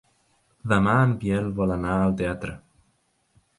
[0.73, 2.57] Demà en Biel vol anar al teatre.